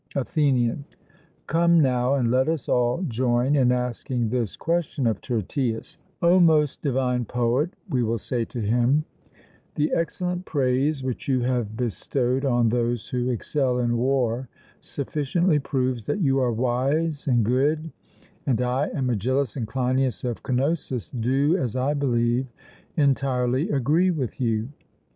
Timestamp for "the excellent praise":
9.75-11.03